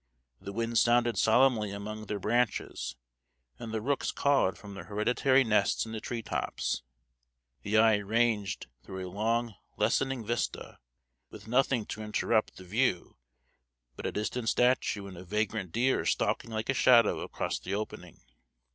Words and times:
The 0.39 0.51
wind 0.51 0.79
sounded 0.79 1.15
solemnly 1.15 1.69
among 1.69 2.07
their 2.07 2.17
branches, 2.17 2.95
and 3.59 3.71
the 3.71 3.81
rooks 3.83 4.09
cawed 4.11 4.57
from 4.57 4.73
their 4.73 4.85
hereditary 4.85 5.43
nests 5.43 5.85
in 5.85 5.91
the 5.91 6.01
tree 6.01 6.23
tops. 6.23 6.81
The 7.61 7.77
eye 7.77 7.97
ranged 7.97 8.65
through 8.81 9.07
a 9.07 9.11
long 9.13 9.53
lessening 9.77 10.25
vista, 10.25 10.79
with 11.29 11.47
nothing 11.47 11.85
to 11.85 12.01
interrupt 12.01 12.55
the 12.57 12.63
view 12.65 13.17
but 13.95 14.07
a 14.07 14.11
distant 14.11 14.49
statue 14.49 15.05
and 15.05 15.17
a 15.17 15.23
vagrant 15.23 15.71
deer 15.71 16.03
stalking 16.07 16.49
like 16.49 16.69
a 16.69 16.73
shadow 16.73 17.19
across 17.19 17.59
the 17.59 17.75
opening. 17.75 18.21